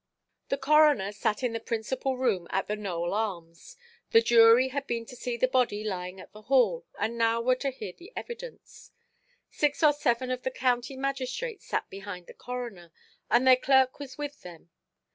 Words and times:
The 0.49 0.57
coroner 0.57 1.11
sat 1.11 1.43
in 1.43 1.53
the 1.53 1.59
principal 1.59 2.17
room 2.17 2.47
at 2.49 2.67
the 2.67 2.75
"Nowell 2.75 3.13
Arms"; 3.13 3.77
the 4.09 4.19
jury 4.23 4.69
had 4.69 4.87
been 4.87 5.05
to 5.05 5.15
see 5.15 5.37
the 5.37 5.47
body 5.47 5.83
lying 5.83 6.19
at 6.19 6.31
the 6.33 6.41
Hall, 6.41 6.87
and 6.97 7.19
now 7.19 7.39
were 7.39 7.53
to 7.57 7.69
hear 7.69 7.93
the 7.95 8.11
evidence. 8.15 8.89
Six 9.51 9.83
or 9.83 9.93
seven 9.93 10.31
of 10.31 10.41
the 10.41 10.49
county 10.49 10.97
magistrates 10.97 11.67
sat 11.67 11.87
behind 11.91 12.25
the 12.25 12.33
coroner, 12.33 12.91
and 13.29 13.45
their 13.45 13.55
clerk 13.55 13.99
was 13.99 14.17
with 14.17 14.41
them. 14.41 14.71